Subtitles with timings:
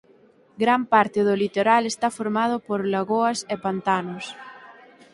[0.63, 4.25] Gran parte do litoral está formado por lagoas e pantanos.